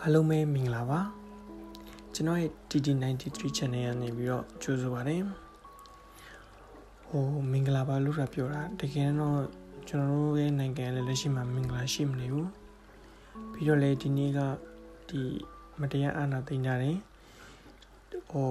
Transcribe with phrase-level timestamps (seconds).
[0.00, 1.00] အားလုံးပဲမင်္ဂလာပါ
[2.14, 5.22] ကျွန်တော်ရဲ့ TT93 channel ကနေပြီးတော့ကြိုဆိုပါတယ်
[7.08, 9.40] ဟိုမင်္ဂလာပါလို့ရပြောတာတကယ်တော့
[9.88, 12.50] ကျွန်တော်တို့ရဲ့နိုင်ငံလည်းလက်ရှိမှာမင်္ဂလာရှိမနေဘူး
[13.52, 14.40] ပြီးတော့လေဒီနေ့က
[15.08, 15.20] ဒီ
[15.80, 16.96] မတရားအာဏာသိမ်းကြတယ်
[18.30, 18.50] ဟို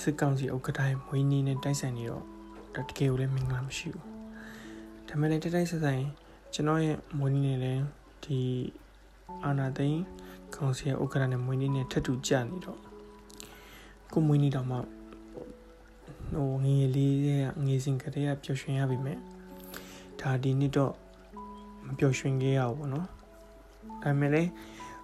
[0.00, 2.24] စစ်ကောင်စီဥက္ကဋ္ဌမွေးနေ့နဲ့တိုက်ဆိုင်နေတော့
[2.74, 4.06] တကယ်ကိုလည်းမင်္ဂလာမရှိဘူး
[5.08, 6.04] ဒါပေမဲ့လည်းတိုက်တိုက်ဆက်ဆိုင်
[6.54, 7.78] ကျွန်တော်ရဲ့မွေးနေ့နဲ့
[8.24, 8.40] ဒီ
[9.44, 10.02] အာနာသိန်း
[10.54, 12.80] ကောင်စီရဲ့ဥက္ကဋ္ဌနဲ့မွေးနေ့နဲ့ထပ်တူကြနေတော့
[14.12, 14.76] ကိုမွေးနေ့တော့မှ
[16.34, 19.18] ဟိုငယ်လေးရဲ့ငယ်စဉ်ကတည်းကပျော်ရွှင်ရပြီမဲ့
[20.20, 20.94] ဒါဒီနှစ်တော့
[21.86, 23.06] မပျော်ရွှင်ခဲ့ရဘူးပေါ့နော်
[24.02, 24.50] ဒါပေမဲ့လည်း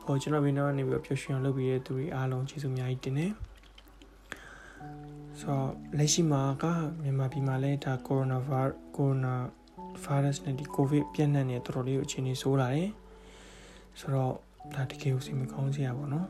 [0.05, 3.33] ဟိုကျွန်တော်ဘင်းတော့နေပြီးပျော်ရွှင်အောင်လုပ်ပြီးတဲ့သူတွေအားလုံးကျေးဇူးအများကြီးတင်တယ်
[5.41, 6.65] ဆိုတော့လက်ရှိမှာက
[7.03, 9.35] မြန်မာပြည်မှာလည်းဒါကိုရိုနာဗိုင်းကိုရိုနာ
[10.05, 12.91] ဗိုင်းရပ်စ်နဲ့ဒီကိုဗစ်ပြန့်နှံ့နေတော်တော်လေးကိုအခြေအနေဆိုးလာတယ်
[14.01, 14.35] ဆိုတော့
[14.75, 16.29] ဒါတကယ်ကိုစိတ်မကောင်းစရာပေါ့နော်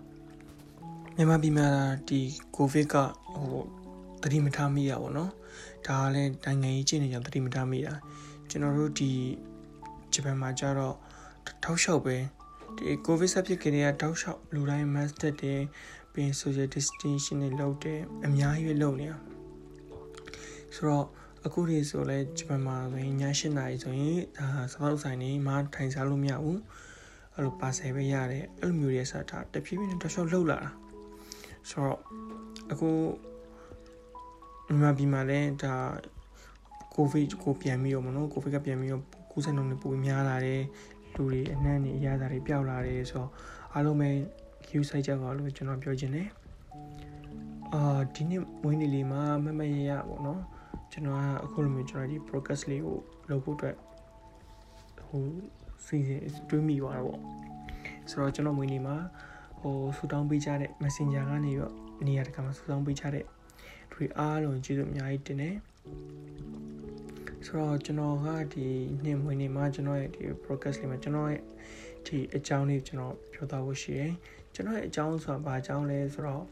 [1.17, 1.69] မြန်မာပြည်မှာ
[2.09, 2.21] ဒီ
[2.57, 2.95] ကိုဗစ်က
[3.35, 3.63] ဟို
[4.23, 5.31] တတိမထားမိရပါတော့
[5.87, 7.95] ဒါကလည်းနိုင်ငံရေးချင်းနေကြတတိမထားမိတာ
[8.51, 9.11] ကျွန်တော်တို့ဒီ
[10.13, 10.97] ဂျပန်မှာကြတော့
[11.65, 12.17] ထောက်လျှောက်ပဲ
[12.77, 15.61] ဒီကိုဗစ်ဆက်ဖြစ်ကြတဲ့တောက်လျှောက်လူတိုင်း mask တက်တယ်
[16.13, 19.19] ပြီး social distancing တွေလုပ်တယ်အများကြီးလုပ်နေတာ
[20.75, 21.07] ဆိုတော့
[21.45, 26.61] အခုဒီဆိုလဲဂျပန်မှာဆိုရင်ည8နာရီဆိုရင်ဒါစားတော့ဆိုင်နေမှထိုင်စားလို့မရဘူး
[27.37, 30.71] အဲ့လိုပါဆယ်ပဲရတယ်အဲ့လိုမျိုးတွေဆက်တာတဖြည်းဖြည်းနဲ့တောက်လျှောက်လှုပ်လာတာ
[31.71, 31.99] ဆိုတော့
[32.73, 32.91] အခု
[34.67, 35.75] မြန်မာပြည်မှာလည်းဒါ
[36.95, 40.63] ကိုဗစ်ကိုပြန်ပြီးတော့မနော်ကိုဗစ်ကပြန်ပြီးတော့ကူးစက်နှုန်းတွေပိုများလာတယ်
[41.15, 43.31] လူတွေအနှံ့နေအရသာတွေပျောက်လာတယ်ဆိုတော့
[43.73, 44.09] အားလုံးပဲ
[44.69, 46.29] view site ကြပါလို့ကျွန်တော်ပြောချင်တယ်
[47.75, 50.41] အာဒီနေ့မွေးနေ့လေးမှာမမရရပေါ့နော်
[50.93, 52.99] ကျွန်တော်ကအခုလိုမျိုးကျွန်တော်ဒီ broadcast လေးကို
[53.31, 53.77] လုပ်ဖို့အတွက်
[55.07, 55.23] ဟို
[55.85, 57.21] စီစဉ်တွေးမိသွားတော့ပေါ့
[58.11, 58.97] ဆိုတော့ကျွန်တော်မွေးနေ့မှာ
[59.61, 61.75] ဟိုဆူတောင်းပေးကြတဲ့ messenger ကနေတော့
[62.07, 63.25] နေရာတကာမှာဆူတောင်းပေးကြတဲ့
[63.93, 65.57] တွေအားလုံးကျေးဇူးအများကြီးတင်တယ်
[67.47, 68.67] ဆိုတော့ကျွန်တော်ကဒီ
[69.05, 71.43] နေ့မွေးနေ့မှာကျွန်တော်ရဲ့ဒီ broadcast လေးမှာကျွန်တော်ရဲ့
[72.07, 74.13] ဒီအကြောင်းလေးကျွန်တော်ပြောသွားဖို့ရှိတယ်
[74.55, 76.45] ကျွန်တော်ရဲ့အကြောင်းဆိုတာဘာအကြောင်းလဲဆိုတော့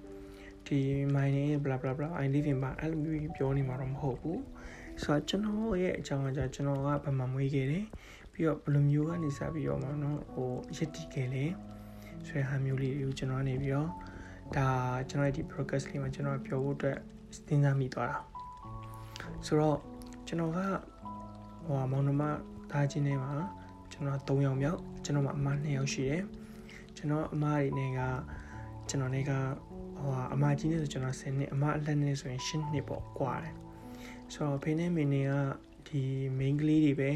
[0.67, 0.79] ဒီ
[1.15, 4.41] my name blah blah blah i live in ဘာအဲ့လိုမျိုးပြောနေမှာတော့မဟုတ်ဘူး
[5.03, 7.85] ဆိုတော့ကျွန်တော်ရဲ့အကြောင်းကကြာကျွန်တော်ကဘာမှမွေးခဲ့တယ်
[8.35, 11.45] ပြီးတော့ဘယ်လိုမျိုးကနေစပြီးတော့မှနော်ဟိုရစ်တီခဲ့လဲ
[12.27, 13.89] ဆိုတဲ့ဟာမျိုးလေးတွေကိုကျွန်တော်ကနေပြီးတော့
[14.57, 14.69] ဒါ
[15.09, 16.99] ကျွန်တော်ရဲ့ဒီ broadcast လေးမှာကျွန်တော်ပြောဖို့အတွက်
[17.35, 18.19] စဉ်းစားမိသွားတာ
[19.47, 19.79] ဆိုတော့
[20.27, 20.59] ကျွန်တော်က
[21.67, 22.23] ဟိုမောင်နှမ
[22.71, 23.33] သားချင်းတွေမှာ
[23.93, 26.23] ကျွန်တော်3ယောက်မြောက်ကျွန်တော်မှအမ2ယောက်ရှိတယ်
[26.97, 28.01] ကျွန်တော်အမတွေနဲ့က
[28.89, 29.33] ကျွန်တော်တွေက
[29.99, 33.55] ဟိုအမကြီးနဲ့ဆိုကျွန်တော်10နှစ်အမအလက်နဲ့ဆိုရင်10နှစ်ပေါ့ကွာတယ်
[34.33, 35.33] ဆိုတော့ဖေနဲ့မင်းတွေက
[35.89, 36.03] ဒီ
[36.39, 37.11] main ကလေးတွေပဲ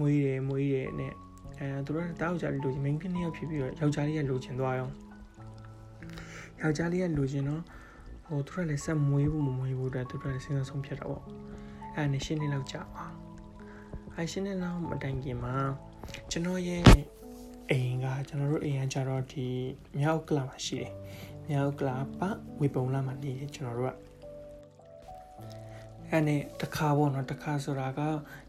[0.00, 1.12] မွေးတယ်မွေးတယ်နဲ့
[1.58, 4.88] အဲသူတို့တောက်ကြလေးလိုချင် main ကလေးရောက်ဖြစ်ပြီးတော့ယောက်ျားလေးကလိုချင်သွားရော
[6.60, 7.62] ယောက်ျားလေးကလိုချင်တော့
[8.26, 11.24] ဟိုသူတို့လည်းဆက်မွေးဖို့မမွေးဖို့အတွက်သူတို့လည်းစဉ်းစားဆုံးဖြတ်တော့ပေါ့
[11.94, 13.04] အဲနဲ့ရှင်းနေလောက်ကြာပါ
[14.14, 15.54] အဲရှင်းနေလောက်မတိုင်ခင်မှာ
[16.30, 16.82] ကျွန်တော်ရဲ့
[17.70, 19.46] အိမ်ကကျွန်တော်တို့အိမ်ကကြတော့ဒီ
[19.98, 20.92] မြောက်ကလာမှာရှိတယ်
[21.48, 22.20] မြောက်ကလာပ
[22.60, 23.96] ဝေပုံလာမှာနေတယ်ကျွန်တော်တို့က
[26.10, 28.00] အဲ့နဲ့တခါပေါ့နော်တခါဆိုတာက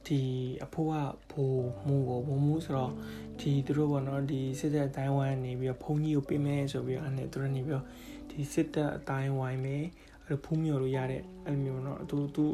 [0.07, 0.19] ဒီ
[0.65, 0.95] အဖိုးက
[1.31, 2.93] ဘိုးမူကိုဘိုးမူဆိုတော့
[3.39, 7.85] ဒီသူတို့ပေါ့နော်ဒီစစ်တပ်အတိုင်းဝိုင်းနေပြီးတော့ဘုံကြီးကိုပြင်မဲ့ဆိုပြီးတော့အဲ့နဲ့သူတို့နေပြီးတော့
[8.29, 9.83] ဒီစစ်တပ်အတိုင်းဝိုင်းမယ်
[10.23, 12.45] အဲ့လိုဖူးမြော်လို့ရတဲ့အဲ့လိုမျိုးနော်သူသူ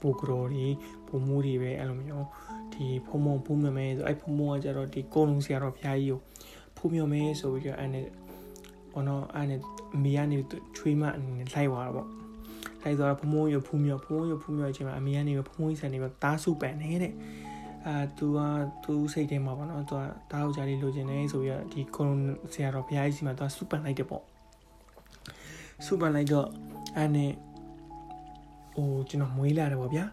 [0.00, 0.66] ပူကရော်တွေ
[1.08, 2.26] ဘုံမူတွေပဲအဲ့လိုမျိုး
[2.72, 6.20] ဒီဖုံမုံဖူးမမဲဆိုအဲ့ဖုံမုံကကြတော့ဒီကိုလုံးဆရာတော်ဘုရားကြီးကို
[6.76, 8.06] ဖူးမြော်မယ်ဆိုပြီးတော့အဲ့နဲ့
[8.92, 9.60] ပေါ့နော်အဲ့နဲ့
[9.94, 10.38] အမေကနေ
[10.76, 12.08] ချွေးမအနေနဲ့လိုက်သွားတာပေါ့
[12.86, 17.12] လိုက်သွားတော့ဖုံမုံရဖူးမြဖုံမုံရဖူးမြအချိန်မှာအမေကနေဖုံမုံကြီးဆန်နေပြီးတားစုပန်နေတဲ့
[17.86, 18.38] အာသူက
[18.84, 22.16] သူစိတ်ထဲမှာပေါ့နော်သူကတားယောက်ျားလေးလိုချင်တယ်ဆိုပြီးတော့ဒီကုန်း
[22.52, 24.22] ဆရာတော်ဘုရားကြီးစီမှာသူကစုပန်လိုက်တယ်ပေါ့
[25.86, 26.48] စုပန်လိုက်တော့
[26.96, 27.32] အဲ့နဲ့
[28.76, 30.04] ဟိုကျွန်တော်မွေးလာတယ်ပေါ့ဗျာ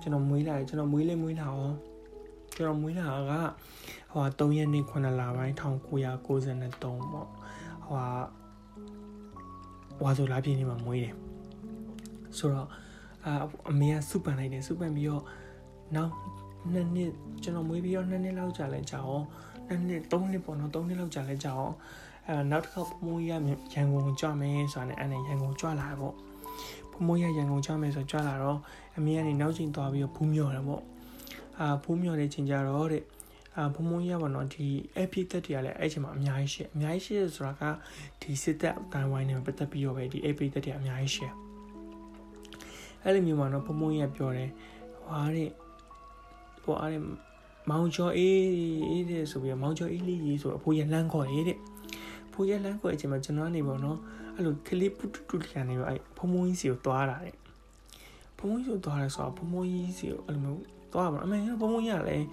[0.00, 1.76] ကျွန်တော်မွေးလာတယ်ကျွန်တော်မွေးလေးမွေးလာအောင်
[2.54, 3.32] ကျွန်တော်မွေးလာက
[4.12, 7.28] ဟို3ရက်နေ့9လပိုင်း1993ပေါ့
[7.86, 8.04] ဟို
[10.02, 11.14] ဝါဆိုလာပြင်းနေမှာမွေးတယ်
[12.38, 12.68] ဆိုတော့
[13.24, 13.32] အာ
[13.70, 15.24] အမေကစုပန်လိုက်တယ်စုပန်ပြီးတော့
[15.96, 16.12] နောက်
[16.72, 17.10] နှစ်နှစ်
[17.42, 19.24] ကျွန်တော်မွေးပြီးတော့နှစ်နှစ်လောက်ကြာလဲကြာအောင်
[19.68, 21.74] နှစ်နှစ်သုံးနှစ်ပေါ့နော်သုံးနှစ်လောက်ကြာလဲကြာအောင်
[22.28, 26.14] အဲနောက်တစ်ခါဖမိုးရရန်ကုန်ကြွမယ်ဆိုတာနဲ့အဲ့နဲ့ရန်ကုန်ကြွလာတယ်ပေါ့
[26.92, 28.58] ဖမိုးရရန်ကုန်ကြွမယ်ဆိုကြွလာတော့
[28.96, 30.82] အမေကနေနောက်ချိန်သွားပြီးတော့ဖူးမြော်တယ်ပေါ့
[31.60, 33.02] အာဖူးမြော်တဲ့ချိန်ကြတော့တဲ့
[33.56, 34.66] အာဖုံဖုံရပါတော့ဒီ
[34.96, 37.62] AP တက်တွေကလည်းအဲ့ချိန်မှာအများကြီးရှိအများကြီးရှိဆိုတာက
[38.22, 41.26] ဒီစစ်တပ်အတိုင်းဝိုင်းနဲ့ပတ်သက်ပြီးတော့ပဲဒီ AP တက်တွေအများကြီးရှိ
[43.04, 44.50] အဲ့လိုမျိုးမှာတော့ဖုံဖုံရပြောတယ်
[45.04, 45.50] ဟွာတဲ့
[46.62, 47.02] ဟိုအားတဲ့
[47.70, 48.38] မောင်ကျော်အေး
[48.90, 51.58] အေးတဲ့ဆိုပြီးမောင်ကျော်အေးလေးကြီးဆိုအဖိုးရလမ်းခေါ်ရေးတဲ့
[52.32, 53.98] ဖိုးရလမ်းခေါ်အချိန်မှာကျွန်တော်ကနေပေါ့နော်
[54.34, 57.36] အဲ့လိုကလေးပုတူတူခံနေပါအဲ့ဖုံဖုံကြီးစီကိုသွားတာတဲ့
[58.38, 60.62] ဖုံဖုံကြီးကိုသွားရဲဆိုတော့ဖုံဖုံကြီးစီကိုအဲ့လိုမျိုး
[60.92, 62.26] သွားပါအမေဖုံဖုံကြီးကလည်း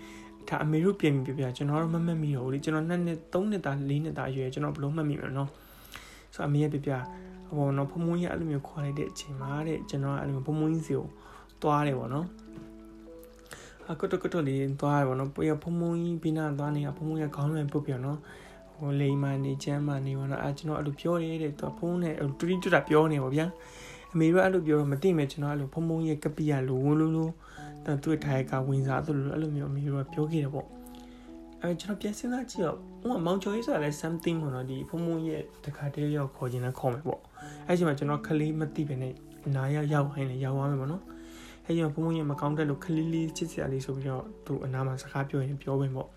[0.50, 5.50] ဒါအမေတို့ပြင်ပြပြကျွန်တော်တော့မမှတ်မိတော့ဘူးလေကျွန်တော်နှစ်နှစ်သုံးနှစ်သားလေးနှစ်သားအရွယ်ကျွန်တော်ဘလို့မှတ်မိမှာနော်
[6.36, 6.92] ဆိုတော့အမေရဲ့ပြပြ
[7.56, 11.07] ဟိုနော်ဖုံဖုံကြီးအဲ့လိုမျိုးခေါ်လိုက်တဲ့အချိန်မှာတဲ့ကျွန်တော်အဲ့လိုမျိုးဖုံဖုံကြီးစီကို
[11.62, 12.27] သွားတယ်ပေါ့နော်
[13.92, 18.19] အကတကတလေးသွားရပါတော့ပြဖုံဖုံကြီးပြီးနာသွားနေတာဖုံဖုံကြီးခေါင်းလွန်ပုတ်ပြနော်
[18.74, 23.45] ဟိုလိမ်မနေချမ်းမနေပါတော့အဲကျွန်တော်အဲ့လိုပြောရဲတဲ့သူဖုံးနဲ့တူတီတူတာပြောနေပါဗျာ
[24.13, 27.30] အမေတို့အဲ့လိုပြောတော့မသိမယ်ကျွန်တော်အဲ့လိုဖုံဖုံကြီးကပီရလိုဝလိုလို
[27.86, 30.68] တသူ့ထိုင်ကဝင်စားသလိုအဲ့လိုမျိုးအမေတို့ကပြောခဲ့တယ်ပေါ့
[31.62, 37.21] အဲကျွန်တော်ပြန်စဉ်းစားကြည့်တော့ဟိုမောင်ကျော်ရေးဆိုတာလဲ something ပေါ့နော်ဒီဖုံဖုံရဲ့တခါတည်းရောက်ခေါ်ခြင်းနဲ့ခေါ်မယ်ပေါ့
[37.68, 39.14] အဲချိန်မှာကျွန်တော်ခလေးမသိပဲနဲ့
[39.56, 41.04] နားရောက်ရောက်ဟိုင်းလေရောက်သွားမယ်ပေါ့နော်
[41.66, 46.12] အဲကြောင့်ဘုံဘုံရမကောင်းတဲ့လို့ခလေးလေးချစ်စရာလေးဆိုပြီးတော့သူအနားမှာစကားပြောရင်ပြောဝင်ပေါ့ဒါ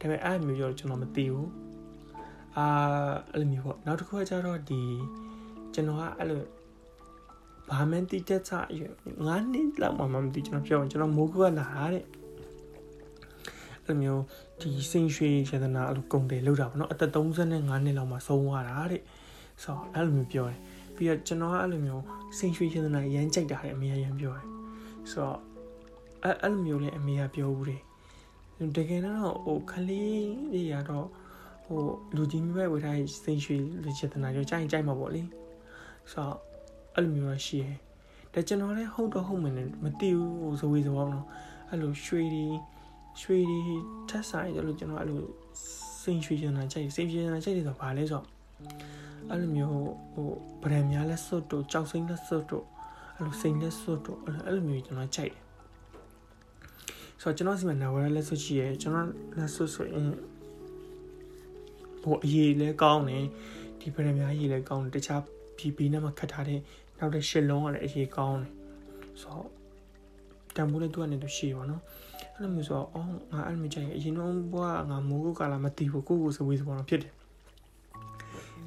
[0.00, 1.50] ပေမဲ့အဲ့မျိုးရောကျွန်တော်မသိဘူး
[2.56, 2.66] အာ
[3.32, 4.82] အဲ့လိုမျိုးပေါ့နောက်တစ်ခုကကျတော့ဒီ
[5.74, 6.42] ကျွန်တော်ကအဲ့လို
[7.70, 8.80] ဘာမှန်းတိတက်ချရ
[9.26, 12.04] ငါးနှစ်လောက်မှမသိကျွန်တော်ပြောရင်ကျွန်တော်မိုးကူကလာတာတဲ့
[13.84, 14.22] အဲ့လိုမျိုး
[14.60, 17.50] ဒီစိန်ရွှေရတနာအဲ့လိုကုန်တယ်လောက်တာပေါ့နော်အသက်35
[17.84, 19.02] နှစ်လောက်မှဆုံးသွားတာတဲ့
[19.62, 20.58] ဆိုတော့အဲ့လိုမျိုးပြောတယ်
[20.96, 22.02] ပြီးတော့ကျွန်တော်ကအဲ့လိုမျိုး
[22.38, 24.46] စိန်ရွှေရတနာရမ်းကြိုက်တာတဲ့အမေရမ်းပြောတယ်
[25.10, 25.38] ဆိုတော့
[26.22, 27.82] အဲ့အဲ့လိုမျိုးလည်းအမေကပြောဘူးတယ်
[28.76, 31.06] တကယ်တော့ဟိုခလေးတွေကတော့
[31.66, 31.80] ဟို
[32.16, 35.22] လူကြီးမိဘဝေထားတဲ့စိန်ရွှေလူချေတနာကြောကြိုက်ကြိုက်မှာပေါ့လေ
[36.12, 36.36] ဆိုတော့
[36.94, 37.76] အဲ့လိုမျိုးရှိတယ်
[38.32, 41.26] ဒါကျွန်တော်လည်းဟုတ်တော့ဟုတ်မှန်းလည်းမသိဘူးဟိုဇဝေဇဝအောင်တော့
[41.68, 42.44] အဲ့လိုရွှေတွေ
[43.20, 43.60] ရွှေတွေ
[44.08, 45.20] ထက်ဆိုင်တယ်လို့ကျွန်တော်အဲ့လို
[46.02, 48.35] စိန်ရွှေချေတနာကြိုက်စိန်ရွှေချေတနာကြိုက်တယ်ဆိုဘာလဲဆိုတော့
[49.30, 49.80] အဲ့လိုမျိုး
[50.12, 50.30] ဟို
[50.62, 52.64] ဗရန်များလက်စွတ်တို့ကြောက်စိမ့်လက်စွတ်တို့
[53.16, 55.42] အဲ့လိုစိန်လက်စွတ်တို့အဲ့လိုမျိုးကျွန်တော်ကြိုက်တယ်
[57.20, 59.08] ဆိုတော့ကျွန်တော်စီမှာနာဝရလက်စွတ်ရှိရဲကျွန်တော်
[59.38, 60.08] လက်စွတ်ဆိုရင်
[62.02, 63.24] ဟိုအရေးလဲကောင်းတယ်
[63.80, 65.22] ဒီဗရန်များအရေးလဲကောင်းတယ်တခြား
[65.56, 66.60] ပြီးပြီးနဲ့မှခတ်ထားတဲ့
[66.98, 68.52] နောက်တဲ့ရှစ်လုံးကလည်းအရေးကောင်းတယ်
[69.22, 69.48] ဆိုတော့
[70.56, 71.82] တန်ဖိုးလည်းသူကနေတော့ရှိပါတော့
[72.34, 77.12] အဲ့လိုမျိုးဆိုတော့အော်ငါအဲ့လိုမျိုးကြိုက်အရင်တော့ဘွားငါမိုးကုတ်ကလာမသိဘူးကိုကိုစဝေးစပေါ်တော့ဖြစ်တယ်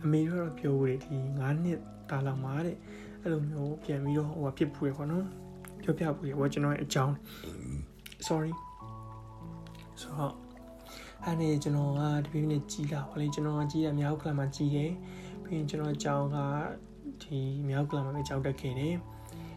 [0.04, 1.80] အမေတို့ပြောဦးတယ်ဒီ9နှစ်
[2.10, 2.78] တာလောက်မှာတဲ့
[3.22, 5.26] အဲ့လိုမျိုးပြန်ပြီးတော့ဟိုဖြစ်ဖူးရပေါ့နော်
[5.84, 7.16] ပြောပြဖူးရဟိုကျွန်တော်ရဲ့အကြောင်း
[8.28, 8.52] sorry
[10.02, 10.34] ဆိုတော့
[11.24, 14.92] အဲ့ဒီကျွန်တော်ကဒီပြင်းနဲ့ကြီးလာပါလေကျွန်တော်ကကြီးရမြောက်ကလာမှာကြီးတယ်
[15.44, 16.38] ပြီးရင်ကျွန်တော်အကြောင်းက
[17.24, 17.38] ဒီ
[17.70, 18.96] မြောက်ကလာမှာပဲကြောက်တက်ခဲ့တယ်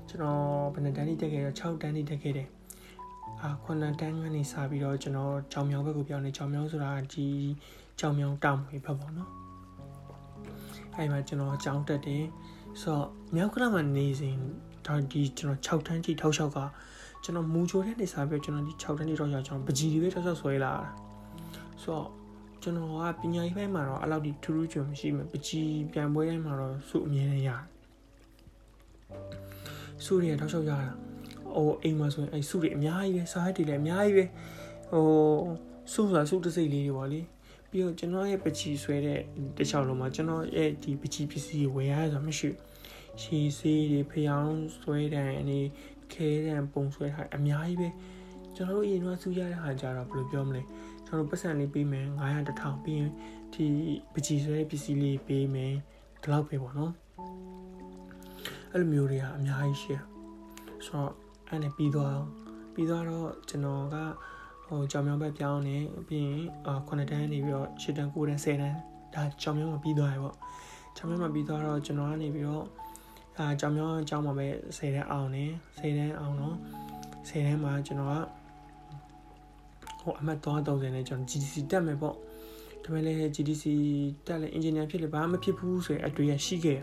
[0.09, 0.43] ကျွန်တော်
[0.75, 2.49] ဘယ်နှစ်တန်းထိတက်ခဲ့တော့6တန်းထိတက်ခဲ့တယ်
[3.41, 7.29] အာခုနတန်းကနေစပြီးတော့ကျွန်တော်ကြောင်မြောင်ဘက်ကိုပြောင်းနေကြောင်မြောင်ဆိုတာဒီ
[8.01, 9.31] ကြောင်မြောင်တောင်ဝေးဘက်ပေါ့နော်
[10.97, 12.25] အဲ့မှာကျွန်တော်ကြောင်တက်တယ်
[12.81, 13.07] ဆိုတော့
[13.37, 14.37] မြောက်ကလာမှာနေစဉ်
[14.87, 16.59] ဒါဒီကျွန်တော်6တန်းထိထောက်လျှောက်က
[17.23, 20.85] ကျွန်တော်မူချိုတဲ့နေစားပြီးကျွန်တော်ဒီ6တန်းထိထောက်လျှောက်ကျွန်တော်ပကြီးတွေပဲထောက်လျှောက်ဆွဲလာတာ
[21.83, 22.09] ဆိုတော့
[22.63, 27.63] ကျွန်တော်ကပညာရေးဘက်မှာတော့အဲ့လောက်ထိထူးထူးချွန်မရှိဘူးပကြီးပြန်ပွဲတိုင်းမှာတော့စုအမြဲတမ်းရတယ်
[30.05, 30.79] စုတွေထောက်လျှောက်ရတာ
[31.57, 34.25] ဟိုအိမ်မှာဆိုရင်အဲ့စုတွေအများကြီးပဲစားရည်တွေလည်းအများကြီးပဲ
[34.91, 35.07] ဟို
[35.93, 37.21] စုဆိုတာစုတစိတ်လေးတွေပေါ့လေ
[37.73, 39.21] ပြီးတော့ကျွန်တော်ရဲ့ပကြီးဆွဲတဲ့
[39.59, 42.59] တခြားလုံးမှာကျွန်တော်ရဲ့ဒီပကြီးပစ္စည်းဝယ်ရတာမရှိဘူး
[43.21, 45.61] ရှီစေးတွေဖျောင်းဆွဲတဲ့အနေ
[46.13, 47.89] ခဲတဲ့ပုံဆွဲထားအများကြီးပဲ
[48.55, 50.63] ကျွန်တော်တို့အရင်ကစုရတဲ့ဟာကြတော့ဘယ်လိုပြောမလဲ
[51.07, 53.11] ကျွန်တော်ပတ်စံလေးပေးမယ်900 1000ပြီးရင်
[53.55, 53.67] ဒီ
[54.15, 55.75] ပကြီးဆွဲတဲ့ပစ္စည်းလေးပေးမယ်
[56.23, 56.93] ဒီလောက်ပဲပေါ့နော်
[58.71, 59.99] အဲ့လိုမျိုးတွေကအများကြီးရှိရ
[60.87, 61.13] ဆိုတော့
[61.49, 62.21] အဲ့နဲ့ပြီးသွား
[62.75, 63.97] ပြီးသွားတော့ကျွန်တော်က
[64.73, 65.77] ဟိုကြောင်မြောင်းဘက်ပြောင်းနေ
[66.09, 68.77] ပြီးရင်အာ9တန်းနေပြီးတော့10တန်း9တန်း10တန်း
[69.15, 70.37] ဒါကြောင်မြောင်းမှာပြီးသွားရပေါ့
[70.97, 72.65] ကြောင်မြောင်းမှာပြီးသွားတော့ကျွန်တော်ကနေပြီးတော့
[73.39, 75.45] အာကြောင်မြောင်းအကြောင်းမှာပဲ10တန်းအောင်နေ
[75.79, 76.57] 10တန်းအောင်တော့
[77.29, 78.15] 10တန်းမှာကျွန်တော်က
[80.01, 82.19] ဟိုအမှတ်330နဲ့ကျွန်တော် GDC တက်မယ်ပေါ့ဒါ
[82.83, 83.65] ပေမဲ့လည်း GDC
[84.27, 86.81] တက်လဲ engineer ဖြစ်လေဘာမှမဖြစ်ဘူးဆိုရင်အတွေ့ရရှိခဲ့ရ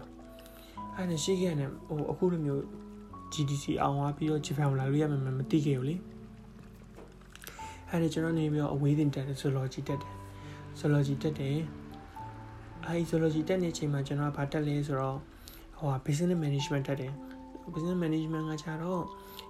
[0.95, 2.61] အဲ့ဒါရှိခဲ့တယ်ဟိုအခုလိုမျိုး
[3.33, 5.95] GDC အောင်သွားပြီးတော့ Japan လာလို့ရမယ်မသိခဲ့ဘူးလေ
[7.89, 10.15] အဲ့ဒါကျွန်တော်နေပြီးတော့အဝေးတင်တက်တယ် zoology တက်တယ်
[10.79, 11.57] zoology တက်တယ်
[12.85, 15.17] အဲ့ zoology တက်နေချိန်မှာကျွန်တော်ကဘာတက်လဲဆိုတော့
[15.79, 17.13] ဟို business management တက်တယ်
[17.73, 19.03] business management ကကြတော့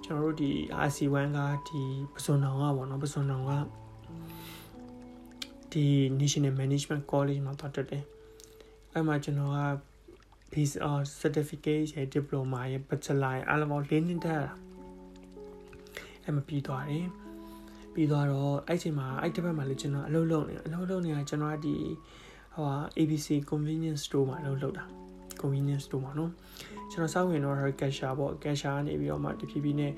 [0.03, 0.51] ကျွန်တော်တို့ဒီ
[0.87, 1.81] RC1 ကဒီ
[2.15, 3.51] ပစွန်တောင်ကပေါ့နော်ပစွန်တောင်က
[5.71, 5.85] ဒီ
[6.19, 8.03] National Management College မှာတက်တယ်
[8.93, 9.59] အဲ့မှာကျွန်တော်က
[10.51, 14.51] base or certificate ရဲ့ diploma ရဲ့ bachelor ရဲ့အားလုံးပေါင်း၄နှစ်တက်တာ
[16.23, 17.07] အဲ့မှာပြီးသွားတယ်
[17.99, 21.75] ပြီးသွားတော့အဲ့ချိန်မှာအဲ့တစ်ပတ်မှာလည်းကျွန်တော်အလုပ်လုပ်နေအလုပ်လုပ်နေတာကျွန်တော်ကဒီ
[22.55, 22.67] ဟို
[22.99, 24.85] ABC convenience store မှာအလုပ်လုပ်တာ
[25.41, 26.31] convenience store မှာနော်
[26.91, 29.91] ကျွန်တော်စောင့်ဝင်တော့ cashier ပေါ့ cashier ကနေပြီးတော့မှတဖြည်းဖြည်းနဲ့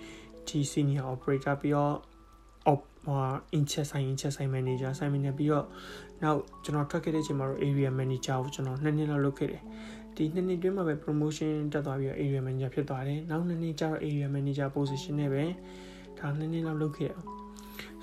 [0.47, 1.95] ဒီ senior operator ပြီးတော့
[3.05, 3.19] ဟို
[3.57, 5.65] in chat ဆိုင် in chat ဆိုင် manager ဆိုင် manager ပြီးတော့
[6.23, 9.63] နောက်ကျွန်တော်ထွက်ခဲ့တဲ့အချိန်မှာတော့ area manager ကိုကျွန်တော်နှစ်နှစ်လောက်လုပ်ခဲ့တယ်
[10.15, 15.43] ဒီနှစ်နှစ်တွင်းမှာပဲ promotion တက်သွားပြီးတော့ area manager ဖြစ်သွားတယ်နောက်နှစ်နှစ်ကျတော့ area manager position နဲ့ပဲ
[16.19, 17.29] ဒါနှစ်နှစ်လောက်လုပ်ခဲ့ရအောင်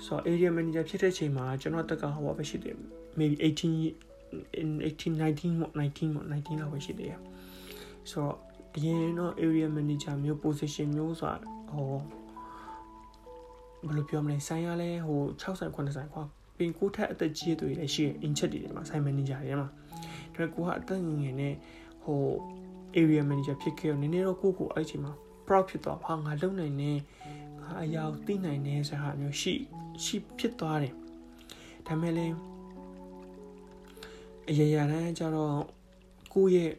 [0.05, 2.75] ဆိုတော့ area manager ဖြစ်တဲ့အချိန်မှာကျွန်တော်တက်ကဟိုပဲရှိတယ်
[3.19, 7.15] maybe 18 in 18 19 19 19လောက်ပဲရှိတယ်
[8.11, 8.35] ဆိုတော့
[8.75, 11.37] အရင်တော့ area manager မျိုး position မျိုးဆိုတာ
[11.71, 11.91] ဟို
[13.85, 16.23] ဘယ်လိုပြောမလဲဆိုင်ရလဲဟို60 90ဆိုင်ခွာ
[16.57, 19.67] ပင်ကိုထက်အသက်ကြီးတွေလည်းရှိတယ် in chat တွေမှာဆိုင် manager တွေမှာ
[20.35, 21.53] ဒါပေမဲ့ကိုကအသက်ငယ်နဲ့
[22.03, 22.19] ဟို
[23.01, 25.13] area manager ဖြစ်ခဲ့တော့နည်းနည်းတော့ကိုကိုအဲ့ချိန်မှာ
[25.47, 26.91] proud ဖြစ်သွားဟာငါလုံနိုင်နေ
[27.61, 29.55] ငါအရာကိုသိနိုင်နေဆိုဟာမျိုးရှိ
[30.03, 30.93] ရှိဖြစ်သွားတယ်
[31.87, 32.35] ဒါပေမဲ့လည်း
[34.49, 35.57] အရာရာတန်းကျတော့
[36.33, 36.71] ကိုယ့်ရဲ့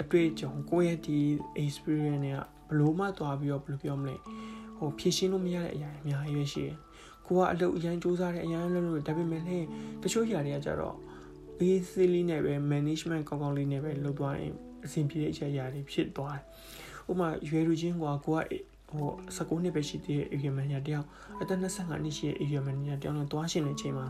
[0.00, 1.18] အတွေ့အကြုံကိုယ့်ရဲ့ဒီ
[1.62, 4.16] experience တွေကဘလို့မှသွားပြီးတော့ဘယ်လိုပြောမလဲ
[4.78, 6.76] ဟိုဖြည့်ရှင်းလို့မရတဲ့အရာအများကြီးပဲရှိတယ်
[7.26, 9.66] ကိုကအလုပ်အရန်စူးစမ်းတယ်အရန်လုပ်လို့ဒါပေမဲ့လည်း
[10.02, 10.96] တချို့ຢာတွေကကြတော့
[11.58, 14.52] basic လေးနဲ့ပဲ management ကောင်းကောင်းလေးနဲ့ပဲလုပ်သွားရင်
[14.84, 16.44] အဆင်ပြေတဲ့အရာတွေဖြစ်သွားတယ်
[17.10, 18.40] ဥပမာရွယ်လူချင်းကွာကိုက
[18.88, 21.06] ဟို19နှစ်ပဲရှိသေးတဲ့ area manager တယောက်
[21.40, 24.06] အသက်25နှစ်ရှိတဲ့ area manager တယောက်နဲ့တွားရှင်တဲ့အချိန်မှာ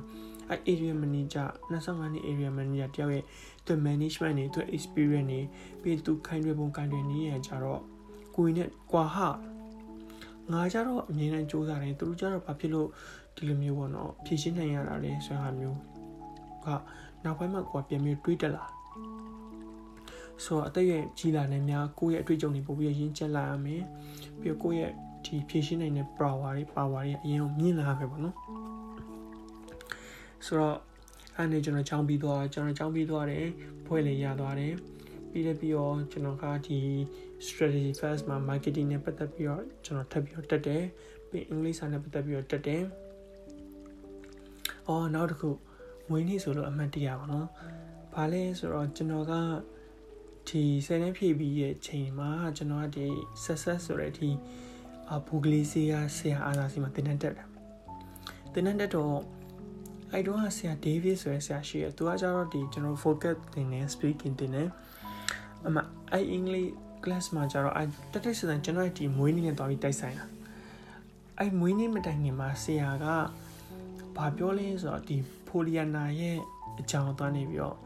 [0.51, 3.25] အဲ area manager 25နှစ် area manager တယောက်ရဲ့
[3.67, 5.41] သူ management တွေသူ experience တွေ
[5.83, 7.81] ပြီးသူခိုင်းတွေပုံခိုင်းတွေနေရကြတော့
[8.37, 9.29] ကိုယ်နဲ့ကွာဟာ
[10.53, 12.89] ငါကြတော့အမြင်နဲ့စူးစမ်းတယ်သူတို့ကြတော့ဘာဖြစ်လို့
[13.37, 15.79] ဒီလိုမျိုးပေါ့နော်ဖြည့်ရှင်းနိုင်ရတာလဲဆိုတာမျိုး
[16.65, 16.67] က
[17.25, 18.65] နောက်ပိုင်းမှာကိုယ်ပြန်ပြီးတွေးတက်လာ
[20.45, 23.83] ဆိုတော့အသက်ရဲ့ကြီးလာနေများကိုယ့်ရဲ့အတွေ့အကြုံတွေပို့ပြီးရင်းချက်လာရမယ်
[24.41, 24.93] ပြီးတော့ကိုယ့်ရဲ့
[25.25, 28.37] ဒီဖြည့်ရှင်းနိုင်တဲ့ power တွေ power တွေအရင်ကမြင်လာမယ်ပေါ့နော်
[30.47, 30.77] ဆိုတော့
[31.37, 33.47] အဲ့နေကျွန်တော်ချောင်းပြီးသွားကျွန်တော်ချောင်းပြီးသွားတယ်
[33.87, 34.75] ဖွဲ့လေရသွားတယ်
[35.31, 36.79] ပြီးလည်းပြီးတော့ကျွန်တော်ကဒီ
[37.47, 40.85] strategy first မှာ marketing နဲ့ပတ်သက်ပြီးတော့ကျွန်တော်ထပ်ပြီးတော့တက်တယ်
[41.29, 42.83] ပြီးအင်္ဂလိပ်စာနဲ့ပတ်သက်ပြီးတော့တက်တယ်
[44.89, 45.51] အော်နောက်တစ်ခု
[46.09, 47.47] မွေးနေ့ဆိုလို့အမှတ်တရပါတော့။
[48.15, 49.33] ဘာလဲဆိုတော့ကျွန်တော်က
[50.49, 53.07] ဒီဆယ်နှစ်ပြည့်ပြီးရဲ့ချိန်မှာကျွန်တော်ကဒီ
[53.45, 54.31] success ဆိုတဲ့ဒီ
[55.13, 57.35] အဘူဂလီစီယာဆရာအားသာစီမှာတင်တတ်တယ်။
[58.53, 59.17] တင်တတ်တော့
[60.13, 64.63] အဲ့တော့ဆရာ David ဆိုတဲ့ဆရာရှိရသူကကျတော့ဒီကျွန်တော် focus တင်နေ speaking တင်နေ
[65.67, 65.77] အမ
[66.13, 66.69] အဲ့ English
[67.03, 70.27] class မှာကျတော့အဲ့တက်တက်စံကျွန်တော်ဒီမွေးနေ့နဲ့တွားပြီးတိုက်ဆိုင်တာ
[71.39, 73.07] အဲ့မွေးနေ့မတိုင်ခင်မှာဆရာက
[74.17, 76.37] ဘာပြောလဲဆိုတော့ဒီဖိုလီယနာရဲ့
[76.81, 77.77] အကြောင်းသွားနေပြီးတော့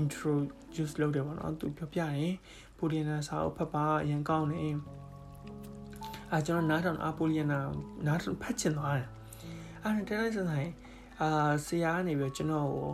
[0.00, 2.34] introduce လုပ်တယ်ပေါ့နော်သူပြောပြတယ်
[2.76, 4.76] ဖိုလီယနာစာအုပ်ဖတ်ပါအရင်ကောင်းတယ်
[6.30, 7.58] အဲကျွန်တော်နားထောင်အဖိုလီယနာ
[8.06, 9.08] နားထောင်ဖတ်ချင်သွားတယ်
[9.82, 10.70] အဲတနေ့စဆိုင်
[11.20, 12.90] အာဆရာကနေပြီးတော့ကျွန်တော်ကို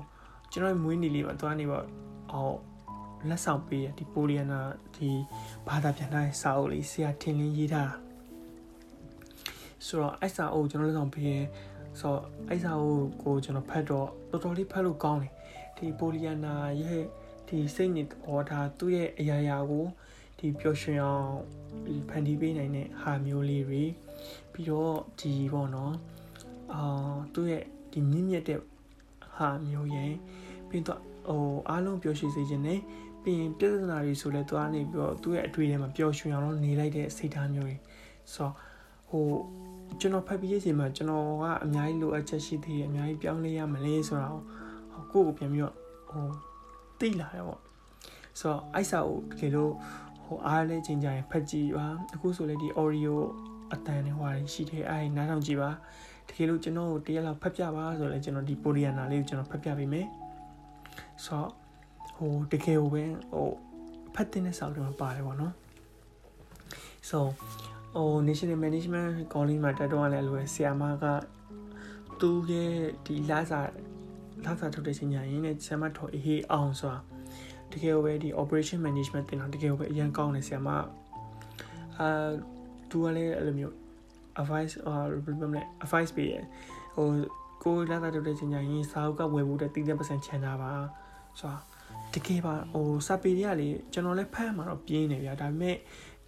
[0.52, 1.84] ကျွန်တော်မွေးနေ့လေးမှာသွားနေပေါ့
[2.32, 2.50] ဟော
[3.28, 4.60] လက်ဆောင်ပေးရဒီပိုလီယနာ
[4.96, 5.10] ဒီ
[5.66, 7.96] ဘာသာပြန်တဲ့စာအုပ်လေးဆရာထင်လင်းရေးထားတာ
[9.86, 11.44] ဆိုတော့အဲ့စာအုပ်ကျွန်တော်လက်ဆောင်ပေးရင်
[12.00, 15.32] ဆိုတော့အဲ့စာကိုကိုကျွန်တော်ဖတ်တော့တော်တော်လေးဖတ်လို့ကောင်းတယ်
[15.80, 17.04] ဒီပိုလီယနာရဲ့
[17.48, 19.86] ဒီစိတ်နေသဘောထားသူ့ရဲ့အရာရာကို
[20.38, 21.32] ဒီပျော်ရွှင်အောင်
[22.08, 23.82] ဖန်တီးပေးနိုင်တဲ့ဟာမျိုးလေးတွေ
[24.52, 25.94] ပြီးတော့ဒီပေါ့နော်
[26.74, 26.82] အာ
[27.34, 28.60] သူ့ရဲ့ဒီမြင့်မြတ်တဲ့
[29.34, 30.12] ဟာမျိုးရဲ့
[30.68, 32.80] ပြီးတော့ဟိုအားလုံးပျော်ရွှင်စေခြင်းနဲ့
[33.22, 37.76] ပြီးရင်ပြဿနာတွေဆိုလဲသွားနေပြီးတော့သူ့ရဲ့အတွေ့အထဲမှာပျော်ရွှင်အောင်နေလိုက်တဲ့စိတ်ထားမျိုးတွေ
[38.34, 38.54] ဆိုတော့
[39.10, 39.26] ဟို
[40.00, 44.42] ကျွန်တော်ဖတ်ပြီးရဲ့ချိန်မှာကျွန်တော်ကအများကြီးလိုအပ်ချက်ရှိသေးတယ်အများကြီးပြောင်းလဲရမလဲဆိုတာကို
[45.12, 45.74] ကိုယ့်ကိုပြန်ပြီးတော့
[46.10, 46.26] ဟို
[47.00, 47.60] သိလာတယ်ပေါ့
[48.40, 49.72] ဆိုတော့အိုက်စာကိုတကယ်လို့
[50.24, 53.14] ဟိုအားလဲချိန်ကြရင်ဖတ်ကြည့်ပါအခုဆိုလေဒီ audio
[53.72, 55.70] အတန်တွေဟွာရှိတယ်အဲ့နားထောင်ကြည့်ပါ
[56.28, 60.06] တကယ်လို့ကျွန်တော်တရက်လောက်ဖတ်ပြပါဆိုလဲကျွန်တော်ဒီ Poriana လေးကိုကျွန်တော်ဖတ်ပြပေးမယ်
[61.24, 61.50] ဆိုတော့
[62.16, 63.48] ဟိုတကယ်ကိုပဲဟို
[64.14, 65.54] ဖတ်တဲ့စာအုပ်တွေမှာပါတယ်ပေါ့နော်
[67.08, 67.18] so
[67.94, 71.04] ဟို national management calling မှာတက်တော့လည်းလိုဆရာမက
[72.20, 72.74] သူ့ရဲ့
[73.06, 73.60] ဒီလာစာ
[74.46, 76.98] လာစာထုတ်တဲ့ချိန်ညာရင်းနဲ့ဆရာမထော်အေးအောင်ဆိုတာ
[77.72, 80.68] တကယ်ပဲဒီ operation management တင်တာတကယ်ပဲအရင်ကောင်းတယ်ဆရာမ
[81.98, 82.30] အာ
[82.90, 83.74] သူကလည်းအဲ့လိုမျိုး
[84.40, 84.94] advice အာ
[85.24, 86.34] ဘယ်လိုလဲ advice ပေးရ
[86.94, 87.06] ဟို
[87.62, 90.72] ကိုလာစာထုတ်တဲ့ချိန်ညာရင်းစာအုပ်ကဝယ်ဖို့တဲ့တိကျပတ်စံချန်တာပါ
[91.40, 91.58] ဆိုတာ
[92.14, 95.76] တကယ်ပါဟိုစာပေတွေကလေကျွန်တော်လည်းဖတ်မှာတော့ပြင်းနေဗျာဒါပေမဲ့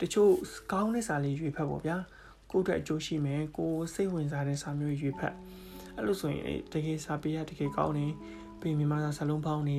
[0.00, 0.30] တချို့
[0.72, 1.96] ကောင်းတဲ့စာလေးရွေးဖတ်ပေါ့ဗျာ
[2.50, 5.34] ကိုယ့်အတွက်အကျိုးရှိမယ်ကိုစိတ်ဝင်စားတဲ့စာမျိုးရွေးဖတ်
[5.96, 8.06] အဲ့လိုဆိုရင်တကယ်စာပေရတကယ်ကောင်းနေ
[8.60, 9.78] ပြီးမြန်မာစာစလုံးပေါင်းနေ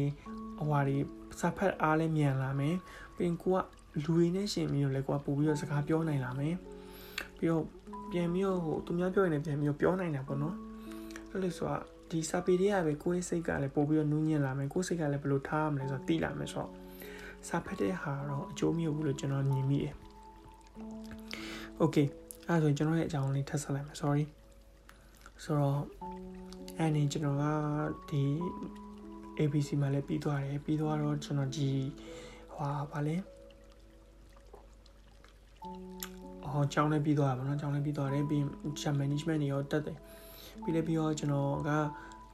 [0.62, 0.98] အဝါတွေ
[1.39, 2.75] စာဖတ်အားလည်းမြန်လာမယ်
[3.15, 3.58] ပြီးကိုက
[4.05, 6.55] လူရင်းနဲ့ရှင်ပြီးတော့လည်းကိုကပို့ပြီးတော့စကားပြောနိုင်လာမယ်
[7.38, 7.63] ပြီးတော့
[8.12, 10.55] ပြန်ပြီးတော့ဟိုသူများပြောရင်လည်းပြန်ပြီးတော့ပြောနိုင်တာပေါ့နော်
[11.32, 11.77] အဲ့လိုဆိုတာ
[12.12, 16.72] ဒီစာပေတွေကပဲကိုယ့်ရဲ့စိတ်ကလည်းပို့ပြီးတော့နူးညံ့လာမယ်ကိုယ့်စိတ်ကလည်းဘယ်လိုထားရမလဲဆိုတော့သိလာမယ်ဆိုတော့
[17.48, 19.96] စာဖတ်တဲ့ဟာတော့အကျိုးမျိုးဘူးလို့ကျွန်တော်မြင်မိတယ်
[21.82, 22.08] okay
[22.48, 24.24] အဲ့ဒါဆိုရင်ကျွန်တော်ရဲ့အကြောင်းလေးထပ်ဆက်လိုက်မယ် sorry
[25.43, 25.81] ဆိုတော့
[26.77, 27.43] အဲ့ဒီကျွန်တော်က
[28.09, 28.23] ဒီ
[29.39, 31.69] ABC မှာလည်းပြီးသွားတယ်ပြီးသွားတော့ကျွန်တော်ဒီ
[32.53, 33.15] ဟွာဗာလဲ
[36.45, 38.41] အော်ကျောင်းလည်းပြီးသွားတာပေါ့နော်ကျောင်းလည်းပြီးသွားတယ်ပြီး
[38.81, 39.97] ရင် management တွေရောတက်တယ်
[40.63, 41.69] ပြီးလည်းပြီးတော့ကျွန်တော်က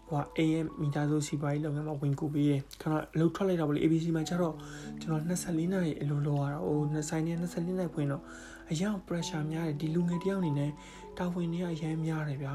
[0.10, 4.56] ဟို AM မီတာဆိုစီပွားရေးလုပ်ငန်းမှာဝင်ကူပေးတယ်ခဏအလုပ်ထွက်လိုက်တာပေါ့လေ ABC မှာကျတော့
[5.02, 8.24] ကျွန်တော်24နာရီအလုပ်လုပ်ရတာဟိုနှစ်ဆိုင်နဲ့24နာရီဖွင့်တော့
[8.70, 10.72] အရင် pressure များတယ်ဒီလူငယ်တယောက်အနေနဲ့
[11.18, 12.54] တာဝန်တွေအရင်များတယ်ဗျာ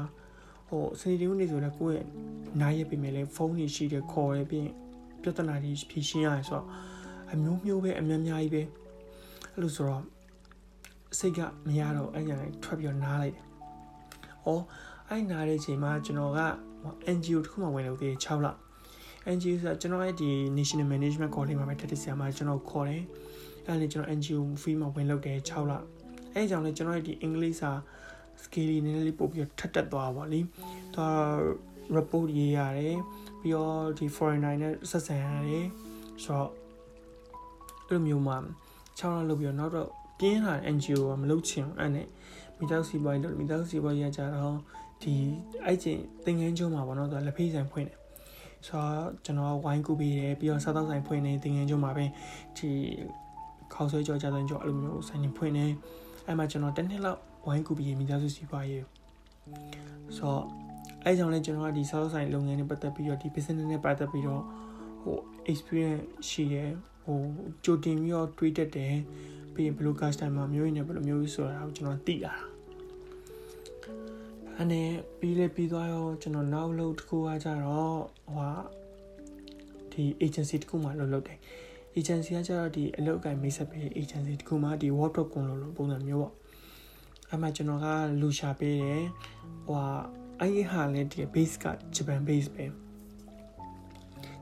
[0.67, 2.07] ဟိုစနေတင်းနေဆိုတော့ကိုယ့်ရဲ့
[2.61, 4.69] နိုင်ရပြီမဲ့လေဖုန်းကြီးရှိတယ်ခေါ်ရပြီး
[5.21, 6.65] ပြဿနာတွေဖြေရှင်းရတယ်ဆိုတော့
[7.33, 8.61] အမျိုးမျိုးပဲအများများကြီးပဲ
[9.53, 10.03] အဲ့လိုဆိုတော့
[11.17, 13.43] စိတ်ကမရတော့အဲ့ညာထွက်ပြီးတော့နားလိုက်တယ်။
[14.45, 14.63] အော်
[15.09, 16.41] အဲ့နားတဲ့အချိန်မှာကျွန်တော်က
[17.15, 18.47] NGO တခုမှဝင်လို့သေး6လ
[19.35, 23.03] NGO ဆိုကျွန်တော်အဲ့ဒီ National Management College မှာပဲတက်တဲ့ဆရာမကျွန်တော်ခေါ်တယ်။
[23.67, 25.71] အဲ့ဒါနဲ့ကျွန်တော် NGO fee မှာဝင်လို့တယ်6လ။
[26.33, 27.71] အဲ့ကြောင့်လည်းကျွန်တော်ရဲ့ဒီအင်္ဂလိပ်စာ
[28.43, 30.39] skill လေးနည်းနည်းလေးပို့ပြီးထပ်တက်သွားပါလိ။
[30.95, 31.05] သူ
[31.95, 32.97] report ရေးရတယ်
[33.41, 35.65] ပြီးတော့ဒီ foreigner နဲ့ဆက်ဆံရတယ်
[36.23, 36.49] ဆိုတော့
[37.87, 38.37] အဲ့လိုမျိုးမှာ
[38.99, 39.89] 6လလုပ်ပြီးတော့နောက်တော့
[40.19, 42.07] ပြင်းလာ NGO ကမလုပ်ချင်အဲ့နဲ့
[42.57, 44.57] မိသားစုစီးပွားရေးလုပ်မိသားစုစီးပွားရေးရကြတော့
[45.03, 45.13] ဒီ
[45.65, 47.97] အဲ့ချင်းသင်ငန်းကျုံမှာပေါ့နော်သူလက်ဖေးဆိုင်ဖွင့်တယ်
[48.67, 52.05] ဆိုတော့ကျွန်တော်ဝိုင်းကူပေးတယ်ပြီးတော့စားတော့ဆိုင်ဖွင့်နေသင်ငန်းကျုံမှာပဲ
[52.57, 52.69] ဒီ
[53.73, 55.65] ခေါက်ဆွဲကြောကြတဲ့ကြောအဲ့လိုမျိုးဆိုင်နေဖွင့်နေ
[56.25, 58.85] အဲ့မှာကျွန်တော်တစ်နှစ်လောက် ဝိုင်းကူပေးမိသားစုစီးပွားရေး
[60.17, 60.43] ဆိုတော့
[61.03, 64.43] အဲ့ကြောင့်လဲကျွန်တော်ကဒီစားတော့ဆိုင်လုပ်ငန်းနဲ့ပတ်သက်ပြီးတော့ဒီ business နဲ့ပတ်သက်ပြီးတော့
[65.01, 65.17] ဟို
[65.51, 66.71] experience ရှိတယ်
[67.03, 67.19] ဟို
[67.63, 68.95] ကြိုတင်ပြီးတော့တွေးတတ်တယ်
[69.53, 72.55] ပြီးရင်ဘယ်လို customer မျိုးရင်းနဲ့ဘယ်လိုမျိုးဆိုတာကိုကျွန်တော်သိလာတာ
[74.61, 74.81] အနေ
[75.19, 77.97] ပြီးလေပြီးသွားရောကျွန်တော်နောက်လုပ်တစ်ခုကကြတော့
[78.33, 78.53] ဟို
[79.91, 81.39] ဒီ agency တစ်ခုမှလုပ်လုပ်တယ်
[81.97, 86.33] agency ကကြတော့ဒီအလုပ်အကိုင်မိတ်ဆက်ပေး agency တစ်ခုမှဒီ wardrobe ကုန်လို့ပုံစံမျိုးပေါ့
[87.29, 87.87] အဲ့မှာကျွန်တော်က
[88.21, 89.05] လူရှာပေးတယ်
[89.67, 89.79] ဟို
[90.39, 91.65] အဲ့ဒီဟာလည်းဒီ base က
[91.95, 92.65] Japan base ပဲ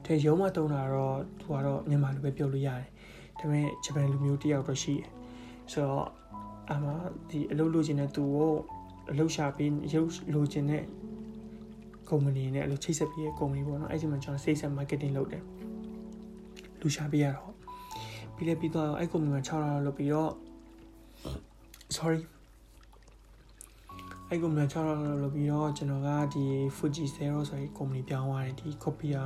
[0.06, 2.88] တဲ့ရုံးမတုံးတာတော့သူကတော့မြန်မာလိုပဲပြောလို့ရတယ်
[3.40, 5.10] ဒါပေမဲ့ဂျပန်လူမျိုးတယောက်တော့ရှိတယ်
[5.72, 6.08] ဆိုတော့
[6.72, 6.86] အမ
[7.30, 8.54] ဒီအလုပ်လုပ်ချင်တဲ့သူကို
[9.12, 10.84] အလုပ်ရှာပြီးရုပ်လိုချင်တဲ့
[12.10, 15.44] ကုမ္ပဏီနဲ့အလုပ်ချိတ်ဆက်ပြီးတဲ့ကုမ္ပဏီပေါ့နော်အဲ့ဒီမှာကျွန်တော် sales and marketing လုပ်တယ်
[16.82, 17.52] လူရှာပေးရတော့
[18.36, 20.32] ပြီးလဲပြီးတော့အဲ့ကုမ္ပဏီမှာ6လလုပ်ပြီးတော့
[21.98, 22.22] sorry
[24.34, 24.90] အဲ့ကုမ္ပဏီ6လ
[25.24, 26.44] လုပ်ပြီးတော့ကျွန်တော်ကဒီ
[26.78, 29.24] Fuji Zero ဆိုတဲ့ကုမ္ပဏီပြောင်းသွားတယ်ဒီ copier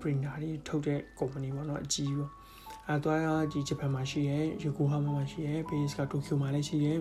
[0.00, 2.30] printer တွေထုတ်တဲ့ကုမ္ပဏီပေါ့နော်အကြီးပေါ့
[2.88, 6.92] အဲတော့ဒီဂျပန်မှာရှိရဲယိုကိုဟာမာမှာရှိရဲဘေးစ်ကတိုကျိုမှာလည်းရှိရဲ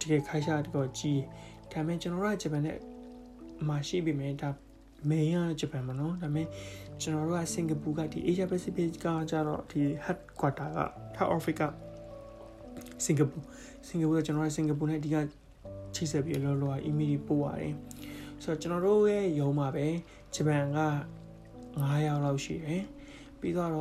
[0.00, 1.20] တကယ်ခိုင်းရှာတတော့ကြီး
[1.72, 2.76] ဒါပေမဲ့ကျွန်တော်တို့ကဂျပန်နဲ့
[3.68, 4.48] မှာရှိပြီမဲ့ဒါ
[5.08, 6.46] main ကဂျပန်မှာနော်ဒါပေမဲ့
[7.02, 10.78] ကျွန်တော်တို့ကစင်ကာပူကဒီ Asia Pacific ကကြတော့ဒီ headquarter က
[11.16, 11.62] head office က
[13.04, 13.38] စင်ကာပူ
[13.86, 15.16] စင်ကာပူကကျွန်တော်ကစင်ကာပူနဲ့အဓိက
[15.98, 17.74] ချိတ်ဆက်ပြီးလောလော email ပို့ရတယ်
[18.42, 19.86] ဆိုတော့ကျွန်တော်တို့ရဲ့ရုံးမှာပဲ
[20.34, 20.78] ဂျပန်က
[21.58, 22.82] 9ယောက်လောက်ရှိတယ်
[23.40, 23.72] ပြီးတော့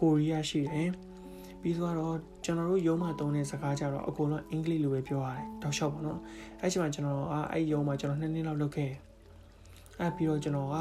[0.00, 0.90] ကိုရီးယားရှိတယ်
[1.60, 6.18] ပြီးတော့ကျွန်တော်တို့ရုံးမှာတုံးတဲ့စကားကြတော့အကုန်လုံးအင်္ဂလိပ်လိုပဲပြောရတယ်တောက်လျှောက်ပါတော့
[6.60, 8.92] အဲ့ချိန်မှာကျွန်တော်ကအဲ့ရုံးမှာကျွန်တော်နှစ်နှစ်လောက်လုပ်ခဲ့
[9.98, 10.76] အဲ့ပြီးတော့ကျွန်တော်က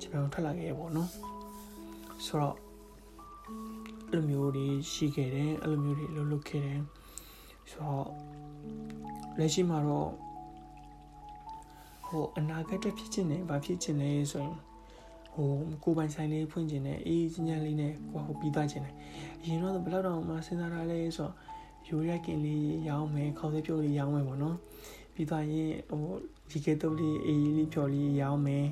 [0.00, 1.10] ဂျပန်ကိုထွက်လာခဲ့ပေါ့နော်
[2.26, 2.56] ဆိုတော့
[4.10, 6.80] အဲ့လိုမျိုးတွေရှိခဲ့တယ်အဲ့လိုမျိုးတွေလုပ်လုပ်ခဲ့တယ်
[7.70, 8.08] ဆိုတော့
[9.38, 10.10] လက်ရှိမှာတော့
[12.06, 14.56] ဟိုအနာဂတ်ဖြစ်ချင်တယ်ဘာဖြစ်ချင်လဲဆိုရင်
[15.34, 15.50] ဟို
[15.84, 18.94] ကိုပိုင်ဆိုင်လေးဖွင့်ခြင်းနဲ့အေးချင်းချင်းလေးနဲ့ကိုဟိုပြီးသွားခြင်းနဲ့
[19.42, 21.34] အရင်တော့ဘယ်တော့တော့မှစဉ်းစားထားလဲဆိုတော့
[21.88, 24.56] ရိုးရက်ကင်လေးရောင်းမယ်ခေါင်းစပြုတ်လေးရောင်းမယ်ပေါ့နော်
[25.14, 26.02] ပြီးသွားရင်ဟို
[26.50, 28.66] ဒီကေတုတ်လေးအေးလေးဖြော်လေးရောင်းမယ်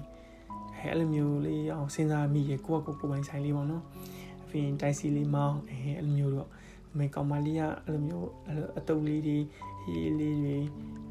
[0.77, 3.83] အဲအဲ့လိုမျိုးလေးအောင်စဉ်းစားမိရကိုကကိုကိုပိုင်ဆိုင်လေးပေါ့နော်
[4.45, 6.49] အပြင်တိုက်စီလေးမောင်းအဲအဲ့လိုမျိုးတော့
[6.99, 9.39] မေကောင်မလေးကအဲ့လိုမျိုးအဲ့လိုအတုပ်လေးတွေ
[9.83, 10.57] ဟီးလေးတွေ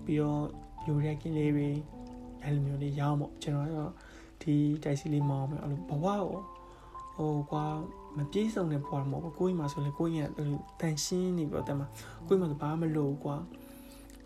[0.05, 0.43] ပြီးတော့
[0.87, 1.69] ရိုးရက်ကင်လေးတွေ
[2.43, 3.93] အဲ့လိုမျိုးလေးရောင်းပေါ့ကျွန်တော်ကတော့
[4.41, 6.19] ဒီတိုက်စီလေးမောင်းမယ်အဲ့လိုဘဝကို
[7.17, 7.65] ဟိုကွာ
[8.17, 11.81] မပြေးစုံတဲ့ဘဝမဟုတ်ဘူးကိုကြီးမှဆိုလေကိုကြီးကတန်ရှင်းနေပြီးတော့တမ
[12.27, 13.43] ကိုကြီးမှဆိုဘာမှမလုပ်ကွာဒါ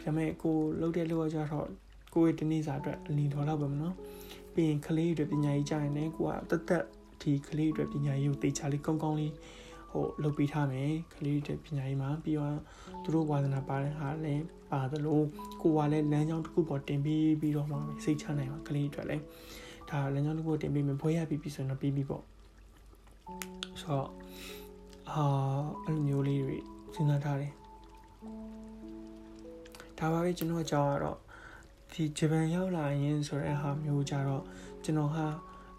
[0.04, 1.68] ပေမဲ့ကိုလှုပ်တဲ့လှုပ်ကြတော့
[2.14, 3.96] ကိုရဲ့တနေ့စာအတွက်အလီတော်တော့ပဲမနော်
[4.54, 6.84] ပြီးရင်ကလေးတွေပညာရေးကြားရင်လည်းကိုကတက်တက်
[7.22, 9.34] ဒီကလေးတွေပညာရေးကိုတေချာလေးကောင်းကောင်းလေး
[9.98, 12.58] ဟိုလုပ်ပေးထားမယ်ကလေးတွေပညာရေးမှာပြီးတော့
[13.04, 15.26] သူတို့ဝါသနာပါတဲ့ဟာလည်းပါတယ်လို့
[15.62, 19.24] ကိုကလည်းလမ်းကြောင်းတစ်ခုပေါ်တင်ပြီးပြီးတော့မှစိတ်ချနိုင်မှာကလေးတွေလည်း
[19.90, 22.24] ဒါလမ်းကြောင်းတစ်ခုတင်ပြီးမယ်ဘွဲရပြီးပြီဆိုရင်တော့ပြီးပြီပေါ့
[23.82, 24.10] ဆိုတော့
[25.12, 25.24] အာ
[25.84, 26.58] အဲ့လိုမျိုးလေးတွေ
[26.96, 27.54] စဉ်းစားထားတယ်
[30.00, 31.18] ဒါပါပဲကျွန်တော်ကြောင်းကတော့
[31.94, 34.44] ဒီဂျပန်ရောက်လာရင်ဆိုတဲ့ဟာမျိုးကြတော့
[34.84, 35.28] ကျွန်တော်ဟာ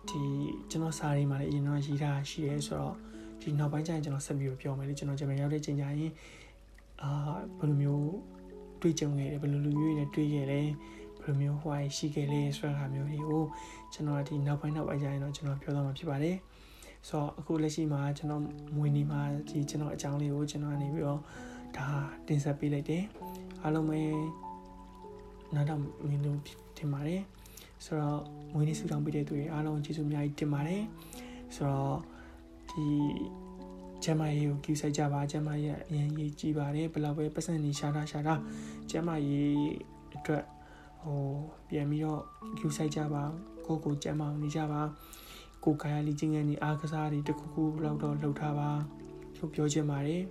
[0.08, 0.22] ဒီ
[0.70, 2.96] ကျွန်တော်စာရီမှာလည်းအရင်တော့ရေးထားရှိရဲဆိုတော့
[3.42, 6.12] ဒီနောက်ပိုင်းကျရင်ကျွန်တော်ဆက်ပြီးပြောမယ်လေကျွန်တော်ဂျပန်ရောက်တဲ့ချိန်ကျရင်
[7.02, 7.10] အာ
[7.58, 8.10] ဘယ်လိုမျိုး
[8.80, 10.60] တွေ့ကြုံခဲ့တယ်ဘယ်လိုလူမျိုးတွေနဲ့တွေ့ခဲ့လဲ
[11.22, 13.42] ဘယ်လိုမျိုးဟိုရှိခဲ့လဲဆိုတဲ့ဟာမျိုးတွေကို
[13.92, 16.36] ကျွန်တော်ဒီနောက်ပိုင်းနောက်ပိုင်းကျရင်တော့ကျွန်တော်ပြောသွားမှာဖြစ်ပါတယ်
[17.08, 18.42] ဆိုတော့အခုလက်ရှိမှာကျွန်တော်
[18.76, 21.20] မွေးနေ့မှာဒီကျွန်တော်အကြောင်းလေးကိုကျွန်တော်ကနေပြီးတော့
[21.76, 21.86] ဒါ
[22.26, 23.02] တင်ဆက်ပေးလိုက်တယ်
[23.62, 24.00] အားလုံးပဲ
[25.54, 26.38] နားတော့မင်းတို့
[26.78, 27.22] တင်ပါတယ်
[27.84, 28.20] ဆိုတော့
[28.52, 30.82] မွေးနေ့ဆူတောင်းပေးတဲ့သူတွေအားလုံးကျေးဇူးအများကြီးတင်ပါတယ်
[31.54, 31.98] ဆိုတော့
[32.78, 32.88] ဒီ
[34.04, 38.34] ကျမရေးကိုကြည့်ဆိုင်ကြပါကျမရေးအရင်ရေးကြည့်ပါတယ်ဘယ်လောက်ပဲပတ်စံနေရှာတာရှာတာ
[38.90, 39.52] ကျမရေး
[40.14, 40.44] အတွက်
[41.02, 41.20] ဟို
[41.68, 42.22] ပြန်ပြီးတော့
[42.58, 43.22] ကြည့်ဆိုင်ကြပါ
[43.66, 44.82] ကိုကိုကျမအောင်နေကြပါ
[45.64, 48.70] ကိုကာယလီချင်းငယ်နေအားကစားတွေတခုခုလောက်တော့လှုပ်ထားပါ
[49.36, 50.22] လို့ပြောချင်ပါတယ်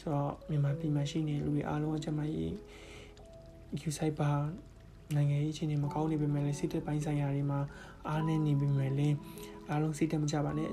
[0.00, 2.54] ဆိုတော့မြန်မာပြည်မှာရှိနေလူတွေအားလုံးအကျမရေး
[3.80, 4.30] ယူဆိုင်ပါ
[5.14, 7.60] နိုင်ငံရေးအခြေအနေမကောင်းနေပေမဲ့လည်းစိတ်သက်ပိုင်းဆိုင်ရာတွေမှာ
[8.08, 9.16] အားနည်းနေပေမဲ့လည်း
[9.70, 10.68] အားလုံးစိတ်တက်မကြပါနဲ့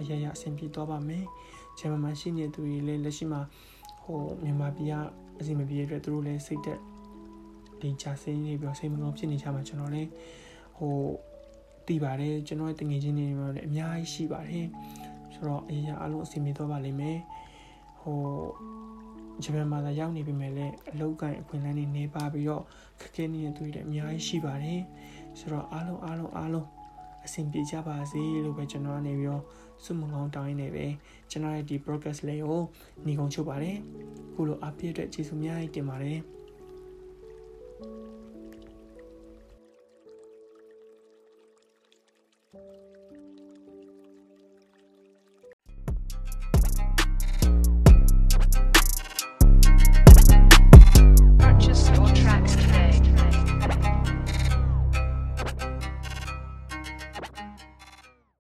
[0.00, 1.24] အရရအဆင်ပြေသွားပါမယ်။
[1.78, 3.40] ဂျမမှာရှိနေသူတွေလည်းလက်ရှိမှာ
[4.02, 4.94] ဟိုမြန်မာပြည်က
[5.40, 6.80] အစီမပြေတဲ့အတွက်သူတို့လည်းစိတ်တက်
[7.80, 10.10] ဒီချစင်းနေပြီးစိတ်မကောင်းဖြစ်နေကြမှာကျွန်တော်လည်း
[10.76, 10.94] ဟို
[11.86, 14.66] တည်ပါတယ်ကျွန်တော်ရဲ့တငယ်ချင်းတွေမှာလည်းအများကြီးရှိပါတယ်
[15.34, 17.18] ဆိုတော့အရာအလုံးအဆင်ပြေသွားပါလိမ့်မယ်
[18.00, 18.18] ဟို
[19.44, 22.62] ဂျပန်မှာလာရောက်နေပြီမဲ့လည်းအလောက်ကန်အခွင့်အလမ်းတွေနေပါပြီးတော့
[23.00, 24.80] ခက်ခဲနေတဲ့သူတွေလည်းအများကြီးရှိပါတယ်
[25.38, 26.66] ဆိုတော့အားလုံးအားလုံးအားလုံး
[27.26, 29.44] အဆင်ပြေကြပါစေလို့ပဲကျွန်တော်ကနေပြီးတော့
[29.84, 30.86] စုမကောင်းတောင်းရင်းနေပဲ
[31.30, 32.62] ကျွန်တော်ရဲ့ဒီ broadcast လေးကို
[33.06, 33.76] ညီကုန်းချုပ်ပါတယ်
[34.34, 36.18] ခုလိုအပြည့်အတွက်ကျေးဇူးများတင်ပါတယ်